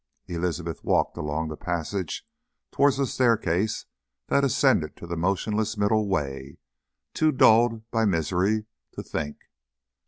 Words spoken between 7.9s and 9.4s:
by misery to think.